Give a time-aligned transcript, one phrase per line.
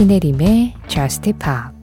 [0.00, 1.76] 신혜림의 Just Pop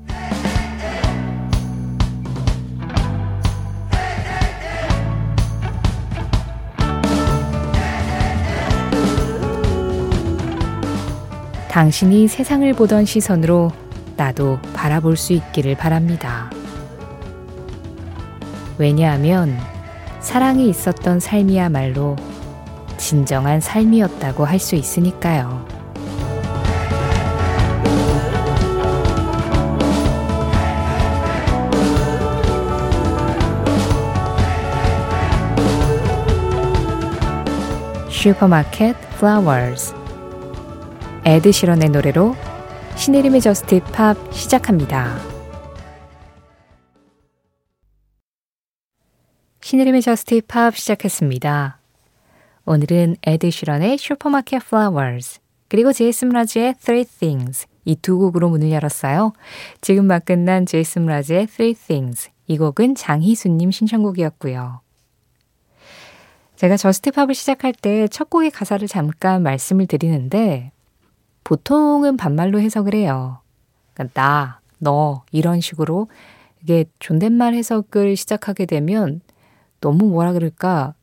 [11.70, 13.70] 당신이 세상을 보던 시선으로
[14.16, 16.50] 나도 바라볼 수 있기를 바랍니다.
[18.80, 19.56] 왜냐하면
[20.22, 22.16] 사랑이 있었던 삶이야말로
[22.98, 25.77] 진정한 삶이었다고 할 수 있으니까요.
[38.18, 39.94] Supermarket Flowers
[41.24, 42.36] 에드 시런의 노래로
[42.96, 45.20] 신혜림의 Just Pop 시작합니다.
[49.62, 51.80] 신혜림의 Just Pop 시작했습니다.
[52.66, 59.34] 오늘은 에드 시런의 Supermarket Flowers 그리고 제이슨 므라즈의 Three Things 이 두 곡으로 문을 열었어요.
[59.80, 64.87] 지금 막 끝난 제이슨 므라즈의 Three Things 이 곡은 장희수님 신청곡이었고요.
[66.58, 70.72] 제가 Just Pop을 시작할 때 첫 곡의 가사를 잠깐 말씀을 드리는데
[71.44, 73.40] 보통은 반말로 해석을 해요.
[73.94, 76.08] 그러니까 나, 너 이런 식으로
[76.62, 79.22] 이게 존댓말 해석을 시작하게 되면
[79.80, 80.96] 너무 뭐라 그럴까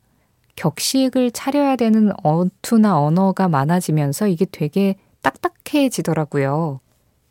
[0.57, 6.81] 격식을 차려야 되는 어투나 언어가 많아지면서 이게 되게 딱딱해지더라고요.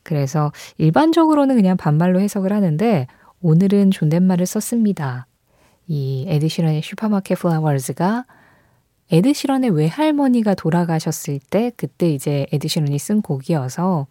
[0.03, 3.07] 그래서 일반적으로는 그냥 반말로 해석을 하는데
[3.43, 5.27] 오늘은 존댓말을 썼습니다.
[5.87, 8.25] 이 에드시런의 슈퍼마켓 플라워즈가
[9.13, 14.07] 에드시런의 외할머니가 돌아가셨을 때 그때 이제 에드시런이 쓴 곡이어서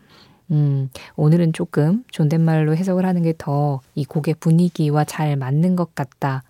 [0.52, 6.44] 음, 오늘은 조금 존댓말로 해석을 하는 게 더 이 곡의 분위기와 잘 맞는 것 같다.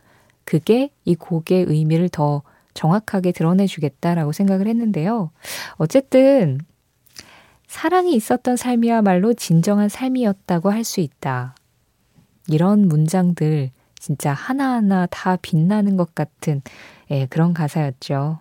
[0.46, 2.42] 그게 이 곡의 의미를 더
[2.74, 5.32] 정확하게 드러내 주겠다라고 생각을 했는데요.
[5.76, 6.60] 어쨌든
[7.68, 11.56] 사랑이 있었던 삶이야말로 진정한 삶이었다고 할 수 있다.
[12.50, 13.72] 이런 문장들
[14.04, 16.62] 진짜 하나하나 다 빛나는 것 같은
[17.10, 18.38] 예, 그런 가사였죠.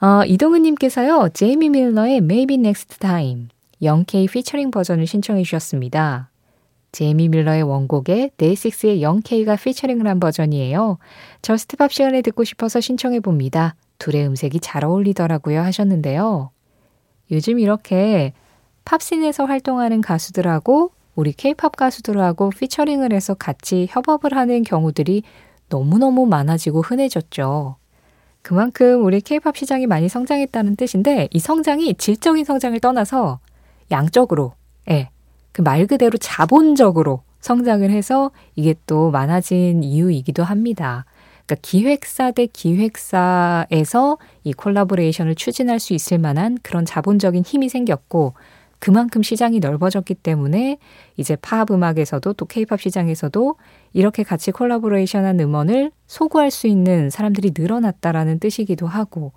[0.00, 3.48] 어, 이동은님께서요, 제이미 밀러의 Maybe Next Time
[3.82, 6.30] 0K 피처링 버전을 신청해 주셨습니다.
[6.92, 10.96] 제이미 밀러의 원곡에 데이식스의 0K가 피처링을 한 버전이에요.
[11.42, 13.74] Just Pop 시간에 듣고 싶어서 신청해 봅니다.
[13.98, 16.50] 둘의 음색이 잘 어울리더라고요 하셨는데요.
[17.32, 18.32] 요즘 이렇게
[18.86, 25.22] 팝씬에서 활동하는 가수들하고 우리 케이팝 가수들하고 피처링을 해서 같이 협업을 하는 경우들이
[25.68, 27.76] 너무너무 많아지고 흔해졌죠.
[28.42, 33.38] 그만큼 우리 케이팝 시장이 많이 성장했다는 뜻인데 이 성장이 질적인 성장을 떠나서
[33.90, 34.54] 양적으로,
[34.90, 35.10] 예,
[35.52, 41.04] 그 말 그대로 자본적으로 성장을 해서 이게 또 많아진 이유이기도 합니다.
[41.46, 48.34] 그러니까 기획사 대 기획사에서 이 콜라보레이션을 추진할 수 있을 만한 그런 자본적인 힘이 생겼고
[48.82, 50.76] 그만큼 시장이 넓어졌기 때문에
[51.16, 53.54] 이제 팝 음악에서도 또 케이팝 시장에서도
[53.92, 59.30] 이렇게 같이 콜라보레이션한 음원을 소구할 수 있는 사람들이 늘어났다라는 뜻이기도 하고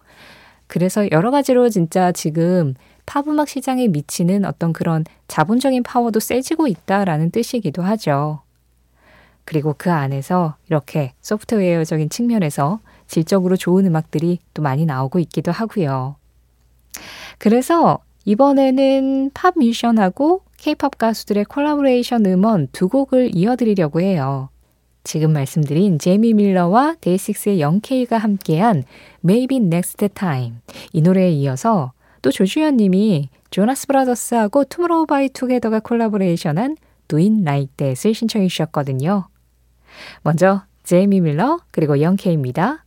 [0.65, 2.73] 그래서 여러 가지로 진짜 지금
[3.05, 8.41] 팝 음악 시장에 미치는 어떤 그런 자본적인 파워도 세지고 있다라는 뜻이기도 하죠.
[9.43, 16.15] 그리고 그 안에서 이렇게 소프트웨어적인 측면에서 질적으로 좋은 음악들이 또 많이 나오고 있기도 하고요.
[17.37, 24.49] 그래서 이번에는 팝 뮤지션하고 케이팝 가수들의 콜라보레이션 음원 두 곡을 이어드리려고 해요.
[25.03, 28.83] 지금 말씀드린 제이미 밀러와 데이식스의 0K가 함께한
[29.23, 30.55] Maybe Next Time
[30.91, 31.93] 이 노래에 이어서
[32.23, 36.77] 또 조주현 님이 Jonas Brothers하고 Tomorrow X Together가 콜라보레이션한
[37.07, 39.27] Do It Like That을 신청해 주셨거든요.
[40.23, 42.79] 먼저 제이미 밀러 그리고 0K입니다.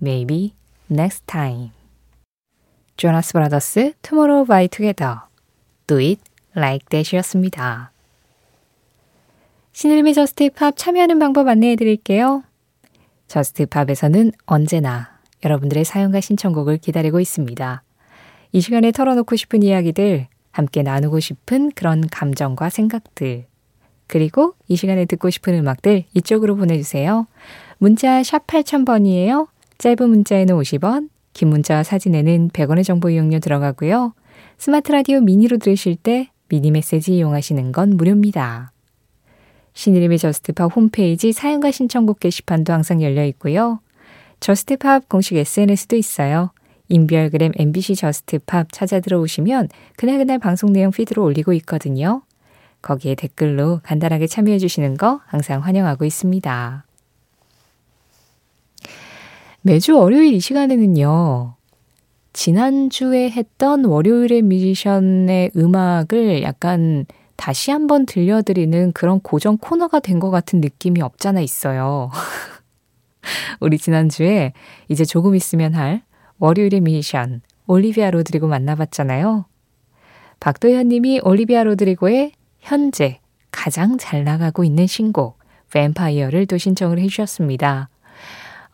[0.00, 0.54] Maybe
[0.90, 1.70] Next Time
[2.96, 5.16] Jonas Brothers Tomorrow X Together
[5.86, 6.20] Do It
[6.56, 7.90] Like That이었습니다.
[9.72, 12.44] 신혜림의 Just Pop 참여하는 방법 안내해 드릴게요.
[13.26, 17.82] Just Pop에서는 언제나 여러분들의 사연과 신청곡을 기다리고 있습니다.
[18.52, 23.46] 이 시간에 털어놓고 싶은 이야기들, 함께 나누고 싶은 그런 감정과 생각들,
[24.06, 27.26] 그리고 이 시간에 듣고 싶은 음악들 이쪽으로 보내주세요.
[27.78, 29.48] 문자 샵 8000번이에요.
[29.78, 34.14] 짧은 문자에는 50원, 긴 문자와 사진에는 100원의 정보 이용료 들어가고요.
[34.56, 38.72] 스마트 라디오 미니로 들으실 때 미니 메시지 이용하시는 건 무료입니다.
[39.74, 43.80] 신혜림의 Just Pop 홈페이지 사연과 신청곡 게시판도 항상 열려 있고요.
[44.40, 46.50] Just Pop 공식 SNS도 있어요.
[46.88, 52.22] 인별그램 MBC Just Pop 찾아 들어오시면 그날그날 방송 내용 피드로 올리고 있거든요.
[52.82, 56.84] 거기에 댓글로 간단하게 참여해 주시는 거 항상 환영하고 있습니다.
[59.66, 61.54] 매주 월요일 이 시간에는요.
[62.34, 67.06] 지난주에 했던 월요일의 뮤지션의 음악을 약간
[67.36, 72.10] 다시 한번 들려드리는 그런 고정 코너가 된 것 같은 느낌이 없잖아 있어요.
[73.58, 74.52] 우리 지난주에
[74.90, 76.02] 이제 조금 있으면 할
[76.40, 79.46] 월요일의 뮤지션 올리비아 로드리고 만나봤잖아요.
[80.40, 83.18] 박도현 님이 올리비아 로드리고의 현재
[83.50, 85.38] 가장 잘 나가고 있는 신곡
[85.70, 87.88] Vampire를 또 신청을 해주셨습니다.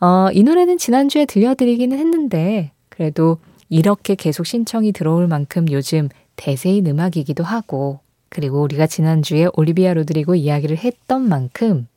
[0.01, 3.37] 어, 이 노래는 지난주에 들려드리기는 했는데 그래도
[3.69, 10.77] 이렇게 계속 신청이 들어올 만큼 요즘 대세인 음악이기도 하고 그리고 우리가 지난주에 올리비아 로드리고 이야기를
[10.77, 11.87] 했던 만큼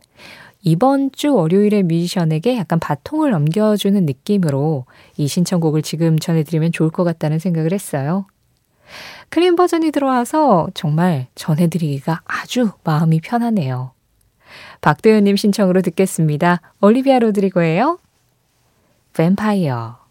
[0.61, 4.85] 이번 주 월요일에 뮤지션에게 약간 바통을 넘겨주는 느낌으로
[5.17, 8.27] 이 신청곡을 지금 전해드리면 좋을 것 같다는 생각을 했어요.
[9.31, 13.93] 크림 버전이 들어와서 정말 전해드리기가 아주 마음이 편하네요.
[14.81, 16.61] 박도현님 신청으로 듣겠습니다.
[16.81, 17.99] 올리비아 로드리고예요.
[19.15, 20.05] 뱀파이어.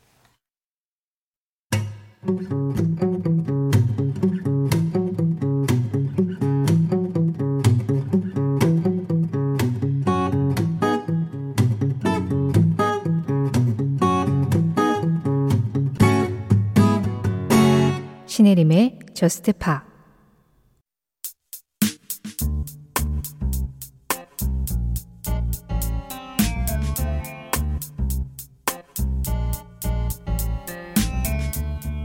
[18.25, 19.83] 신혜림의 저스트 파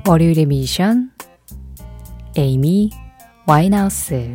[0.09, 1.11] 월요일의 미션
[2.35, 2.89] 에이미
[3.47, 4.33] 와인하우스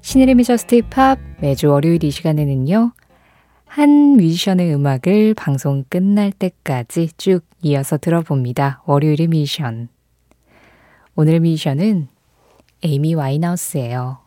[0.00, 2.94] 신혜림의 Just Pop 매주 월요일 이 시간에는요.
[3.66, 8.84] 한 뮤지션의 음악을 방송 끝날 때까지 쭉 이어서 들어봅니다.
[8.86, 9.88] 월요일의 뮤지션.
[11.14, 12.08] 오늘 뮤지션은
[12.82, 14.23] 에이미 와인하우스예요.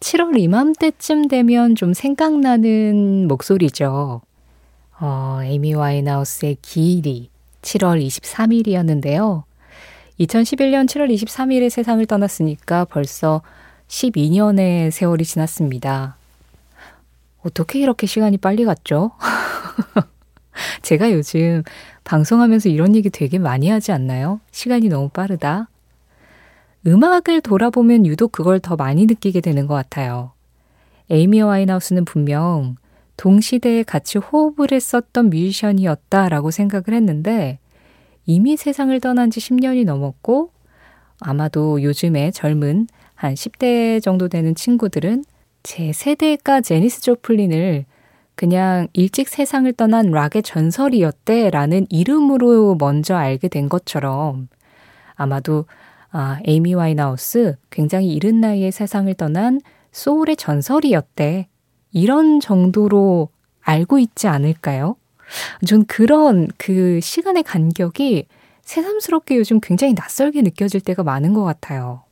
[0.00, 4.22] 7월 이맘때쯤 되면 좀 생각나는 목소리죠.
[5.00, 7.30] 어, 에이미 와인하우스의 기일이
[7.62, 9.44] 7월 23일이었는데요.
[10.20, 13.42] 2011년 7월 23일에 세상을 떠났으니까 벌써
[13.88, 16.16] 12년의 세월이 지났습니다.
[17.42, 19.12] 어떻게 이렇게 시간이 빨리 갔죠?
[20.82, 21.62] 제가 요즘
[22.04, 24.40] 방송하면서 이런 얘기 되게 많이 하지 않나요?
[24.52, 25.68] 시간이 너무 빠르다.
[26.86, 30.32] 음악을 돌아보면 유독 그걸 더 많이 느끼게 되는 것 같아요.
[31.10, 32.76] 에이미 와인하우스는 분명
[33.16, 37.58] 동시대에 같이 호흡을 했었던 뮤지션이었다라고 생각을 했는데
[38.26, 40.50] 이미 세상을 떠난 지 10년이 넘었고
[41.20, 45.24] 아마도 요즘에 젊은 한 10대 정도 되는 친구들은
[45.62, 47.86] 제 세대가 제니스 조플린을
[48.34, 54.48] 그냥 일찍 세상을 떠난 락의 전설이었대 라는 이름으로 먼저 알게 된 것처럼
[55.14, 55.66] 아마도
[56.16, 61.48] 아, 에이미 와이나우스 굉장히 이른 나이에 세상을 떠난 소울의 전설이었대.
[61.90, 63.30] 이런 정도로
[63.60, 64.94] 알고 있지 않을까요?
[65.66, 68.28] 전 그런 그 시간의 간격이
[68.62, 72.04] 새삼스럽게 요즘 굉장히 낯설게 느껴질 때가 많은 것 같아요.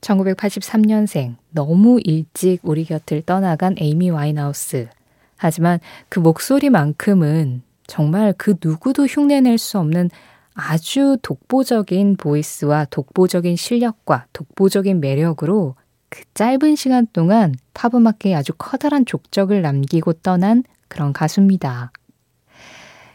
[0.00, 4.88] 1983년생, 너무 일찍 우리 곁을 떠나간 에이미 와인하우스.
[5.36, 5.78] 하지만
[6.08, 10.10] 그 목소리만큼은 정말 그 누구도 흉내낼 수 없는
[10.54, 15.74] 아주 독보적인 보이스와 독보적인 실력과 독보적인 매력으로
[16.08, 21.90] 그 짧은 시간 동안 팝 음악계에 아주 커다란 족적을 남기고 떠난 그런 가수입니다.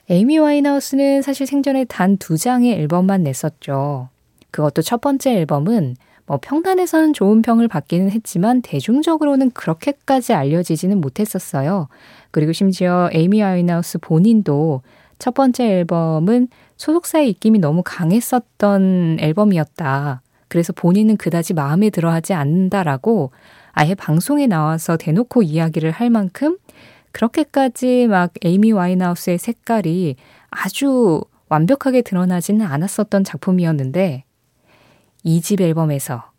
[0.10, 4.10] 에이미 와인하우스는 사실 생전에 단 두 장의 앨범만 냈었죠.
[4.52, 11.88] 그것도 첫 번째 앨범은 뭐 평단에서는 좋은 평을 받기는 했지만 대중적으로는 그렇게까지 알려지지는 못했었어요.
[12.32, 14.82] 그리고 심지어 에이미 와인하우스 본인도
[15.20, 16.48] 첫 번째 앨범은
[16.78, 20.22] 소속사의 입김이 너무 강했었던 앨범이었다.
[20.48, 23.32] 그래서 본인은 그다지 마음에 들어 하지 않는다라고
[23.72, 26.58] 아예 방송에 나와서 대놓고 이야기를 할 만큼
[27.12, 30.16] 그렇게까지 막 에이미 와인하우스의 색깔이
[30.50, 34.24] 아주 완벽하게 드러나지는 않았었던 작품이었는데
[35.24, 36.32] 2집 앨범에서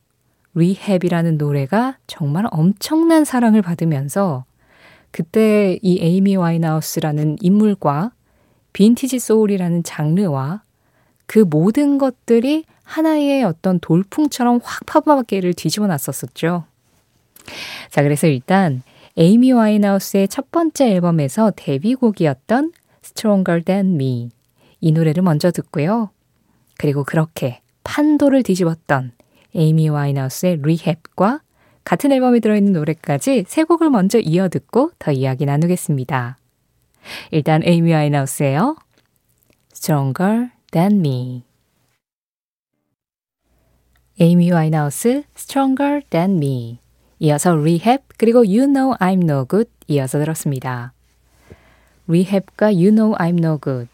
[0.55, 4.45] Rehab이라는 노래가 정말 엄청난 사랑을 받으면서
[5.11, 8.13] 그때 이 에이미 와인하우스라는 인물과
[8.73, 10.63] 빈티지 소울이라는 장르와
[11.27, 16.65] 그 모든 것들이 하나의 어떤 돌풍처럼 확 팝업계를 뒤집어 놨었었죠.
[17.91, 18.83] 자, 그래서 일단
[19.17, 22.73] 에이미 와인하우스의 첫 번째 앨범에서 데뷔곡이었던
[23.05, 24.31] Stronger Than Me
[24.81, 26.11] 이 노래를 먼저 듣고요.
[26.79, 29.13] 그리고 그렇게 판도를 뒤집었던
[29.55, 31.41] 에이미 와인하우스의 리헵과
[31.85, 36.40] 같은 앨범에 들어있는 노래까지 세 곡을 먼저 이어 듣고 더 이야기 나누겠습니다.
[37.31, 38.77] 일단 에이미 와인하우스예요.
[39.73, 41.45] Stronger Than Me
[44.19, 46.79] 에이미 와인하우스 Stronger Than Me
[47.19, 50.93] 이어서 Rehab 그리고 You Know I'm No Good 이어서 들었습니다.
[52.07, 53.89] Rehab과 You Know I'm No Good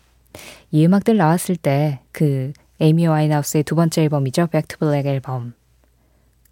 [0.71, 4.49] 이 음악들 나왔을 때 그 에이미 와인하우스의 두 번째 앨범이죠.
[4.49, 5.55] Back to Black 앨범.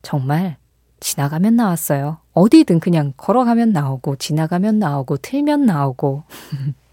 [0.02, 0.56] 정말
[1.00, 2.18] 지나가면 나왔어요.
[2.34, 6.24] 어디든 그냥 걸어가면 나오고 지나가면 나오고 틀면 나오고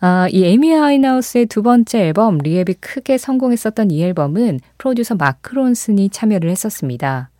[0.00, 6.10] 아, 이 에이미 와인하우스의 두 번째 앨범 Rehab이 크게 성공했었던 이 앨범은 프로듀서 마크 론슨이
[6.10, 7.30] 참여를 했었습니다.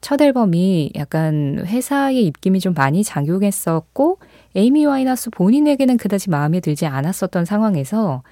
[0.00, 4.18] 첫 앨범이 약간 회사의 입김이 좀 많이 작용했었고
[4.56, 8.24] 에이미 와인하우스 본인에게는 그다지 마음에 들지 않았었던 상황에서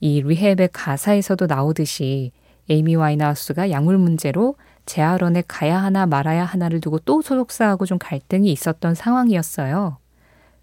[0.00, 2.30] 이 Rehab의 가사에서도 나오듯이
[2.68, 4.54] 에이미 와인하우스가 약물 문제로
[4.86, 9.98] 재활원에 가야 하나 말아야 하나를 두고 또 소속사하고 좀 갈등이 있었던 상황이었어요.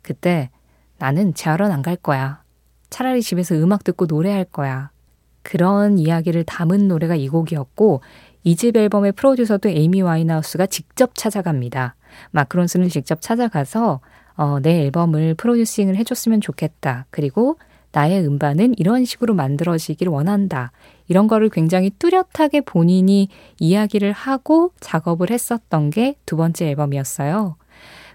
[0.02, 0.50] 그때
[0.98, 2.42] 나는 재활원 안 갈 거야.
[2.90, 4.92] 차라리 집에서 음악 듣고 노래할 거야.
[5.42, 8.02] 그런 이야기를 담은 노래가 이 곡이었고
[8.46, 11.96] 이 집 앨범의 프로듀서도 에이미 와이나우스가 직접 찾아갑니다.
[12.32, 14.00] 마크론슨을 직접 찾아가서
[14.36, 17.06] 어, 내 앨범을 프로듀싱을 해줬으면 좋겠다.
[17.10, 17.58] 그리고
[17.94, 20.72] 나의 음반은 이런 식으로 만들어지길 원한다.
[21.08, 27.56] 이런 거를 굉장히 뚜렷하게 본인이 이야기를 하고 작업을 했었던 게 두 번째 앨범이었어요.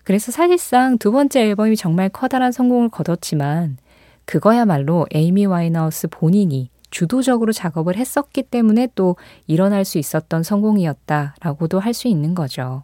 [0.04, 3.78] 그래서 사실상 두 번째 앨범이 정말 커다란 성공을 거뒀지만
[4.24, 9.16] 그거야말로 에이미 와이나우스 본인이 주도적으로 작업을 했었기 때문에 또
[9.46, 12.82] 일어날 수 있었던 성공이었다라고도 할 수 있는 거죠.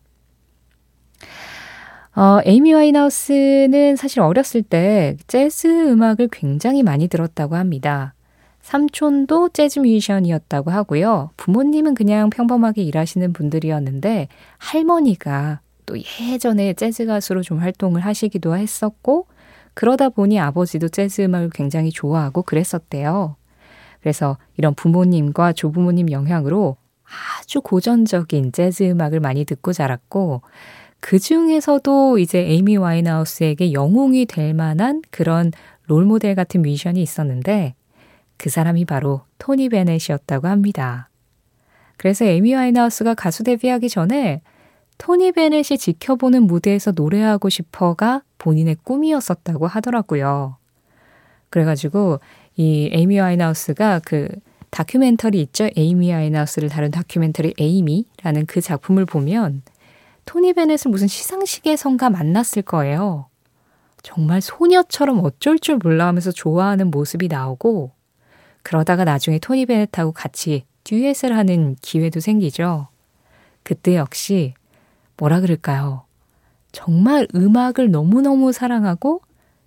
[2.17, 8.15] 어, 에이미 와이나우스는 사실 어렸을 때 재즈 음악을 굉장히 많이 들었다고 합니다.
[8.63, 11.31] 삼촌도 재즈 뮤지션이었다고 하고요.
[11.37, 14.29] 부모님은 그냥 평범하게 일하시는 분들이었는데
[14.59, 19.27] 할머니가 또 예전에 재즈 가수로 좀 활동을 하시기도 했었고
[19.75, 23.35] 그러다 보니 아버지도 재즈 음악을 굉장히 좋아하고 그랬었대요.
[24.01, 26.77] 그래서 이런 부모님과 조부모님 영향으로
[27.41, 30.43] 아주 고전적인 재즈 음악을 많이 듣고 자랐고
[31.07, 35.53] 그 중에서도 이제 에이미 와인하우스에게 영웅이 될 만한 그런
[35.87, 37.75] 롤모델 같은 뮤지션이 있었는데
[38.39, 41.11] 그 사람이 바로 토니 베넷이었다고 합니다.
[41.99, 44.41] 그래서 에이미 와인하우스가 가수 데뷔하기 전에
[44.97, 50.57] 토니 베넷이 지켜보는 무대에서 노래하고 싶어가 본인의 꿈이었었다고 하더라고요.
[51.51, 52.21] 그래가지고
[52.57, 54.29] 이 에이미 와인하우스가 그
[54.71, 55.69] 다큐멘터리 있죠.
[55.77, 59.61] 에이미 와인하우스를 다룬 다큐멘터리 에이미라는 그 작품을 보면
[60.25, 63.29] 토니 베넷을 무슨 시상식에선가 만났을 거예요.
[64.03, 67.93] 정말 소녀처럼 어쩔 줄 몰라 하면서 좋아하는 모습이 나오고
[68.63, 72.89] 그러다가 나중에 토니 베넷하고 같이 듀엣을 하는 기회도 생기죠.
[73.63, 74.55] 그때 역시
[75.17, 76.05] 뭐라 그럴까요?
[76.73, 79.23] 정말 음악을 너무너무 사랑하고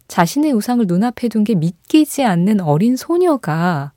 [0.07, 3.91] 자신의 우상을 눈앞에 둔 게 믿기지 않는 어린 소녀가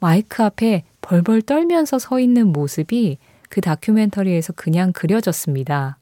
[0.00, 3.18] 마이크 앞에 벌벌 떨면서 서 있는 모습이
[3.56, 5.96] 그 다큐멘터리에서 그냥 그려졌습니다.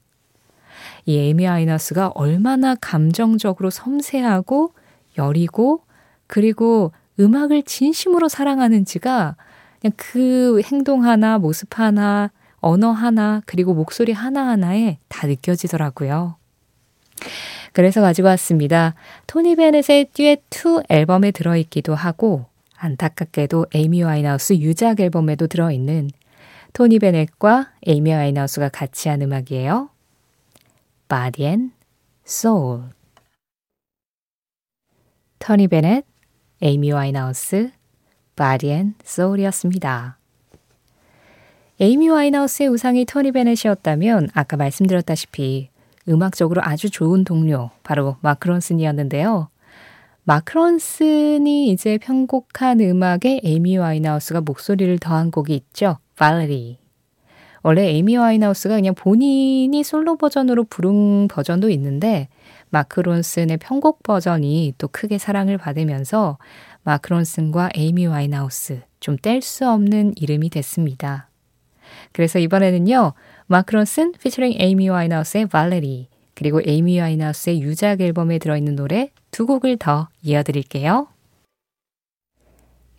[1.06, 4.72] 이 에미 아이너스가 얼마나 감정적으로 섬세하고
[5.16, 5.82] 여리고
[6.26, 9.36] 그리고 음악을 진심으로 사랑하는지가
[9.80, 16.34] 그냥 그 행동 하나, 모습 하나, 언어 하나, 그리고 목소리 하나하나에 다 느껴지더라고요.
[17.72, 18.94] 그래서 가지고 왔습니다.
[19.28, 22.46] 토니 베넷의 듀엣 2 앨범에 들어있기도 하고
[22.76, 26.10] 안타깝게도 에이미 와인하우스 유작 앨범에도 들어있는
[26.74, 29.90] 토니 베넷과 에이미 와인하우스가 같이 한 음악이에요.
[31.08, 31.72] Body and
[32.26, 32.86] Soul
[35.38, 36.04] 토니 베넷,
[36.60, 37.70] 에이미 와인하우스,
[38.34, 40.18] Body and Soul이었습니다.
[41.78, 45.70] 에이미 와인하우스의 우상이 토니 베넷이었다면 아까 말씀드렸다시피
[46.08, 49.48] 음악적으로 아주 좋은 동료, 바로 마크 론슨이었는데요.
[50.24, 55.98] 마크론슨이 이제 편곡한 음악에 에이미 와인하우스가 목소리를 더한 곡이 있죠.
[56.16, 56.78] 발레리.
[57.62, 62.28] 원래 에이미 와인하우스가 그냥 본인이 솔로 버전으로 부른 버전도 있는데
[62.70, 66.38] 마크론슨의 편곡 버전이 또 크게 사랑을 받으면서
[66.84, 71.28] 마크론슨과 에이미 와인하우스 좀 뗄 수 없는 이름이 됐습니다.
[72.12, 73.12] 그래서 이번에는요.
[73.46, 80.08] 마크론슨 피처링 에이미 와인하우스의 발레리 그리고 에이미 와인하우스의 유작 앨범에 들어있는 노래 두 곡을 더
[80.22, 81.08] 이어드릴게요.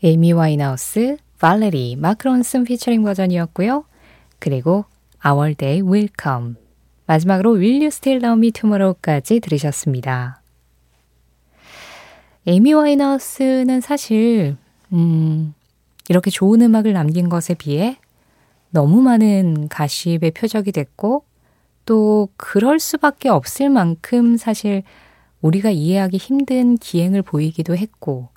[0.04, 3.86] 에이미 와이나우스, 발레리, 마크론슨 피처링 버전이었고요.
[4.39, 4.86] 그리고
[5.25, 6.56] Our Day Will Come
[7.08, 10.42] 마지막으로 Will You Still Love Me Tomorrow까지 들으셨습니다.
[12.48, 14.56] 에이미 와이나우스는 사실
[14.94, 15.54] 음,
[16.10, 17.98] 이렇게 좋은 음악을 남긴 것에 비해
[18.70, 21.24] 너무 많은 가십의 표적이 됐고
[21.86, 24.84] 또 그럴 수밖에 없을 만큼 사실
[25.42, 28.30] 우리가 이해하기 힘든 기행을 보이기도 했고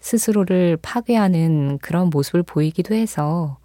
[0.00, 3.58] 스스로를 파괴하는 그런 모습을 보이기도 해서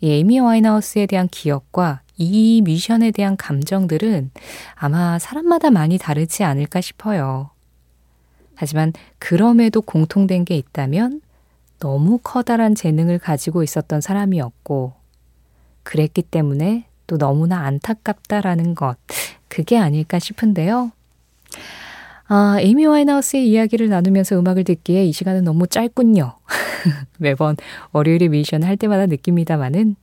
[0.00, 4.30] 이 에미 와이나우스에 대한 기억과 이 미션에 대한 감정들은
[4.74, 7.50] 아마 사람마다 많이 다르지 않을까 싶어요.
[8.54, 11.20] 하지만 그럼에도 공통된 게 있다면
[11.78, 14.92] 너무 커다란 재능을 가지고 있었던 사람이었고,
[15.82, 18.96] 그랬기 때문에 또 너무나 안타깝다라는 것,
[19.48, 20.92] 그게 아닐까 싶은데요.
[22.26, 26.38] 아, 에이미 와이나우스의 이야기를 나누면서 음악을 듣기에 이 시간은 너무 짧군요.
[27.18, 27.56] 매번
[27.92, 29.96] 월요일에 미션 할 때마다 느낍니다마는.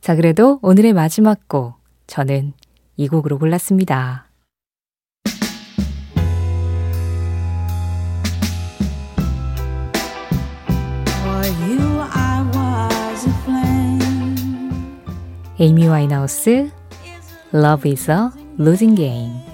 [0.00, 1.74] 자, 그래도 오늘의 마지막 곡,
[2.06, 2.52] 저는
[2.96, 4.30] 이 곡으로 골랐습니다.
[15.60, 16.70] 에이미 와인하우스
[17.52, 18.16] Love is a
[18.58, 19.50] losing game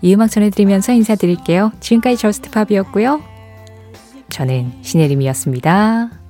[0.00, 1.72] 이 음악 전해드리면서 인사드릴게요.
[1.80, 3.22] 지금까지 Just Pop이었고요.
[4.28, 6.23] 저는 신혜림이었습니다.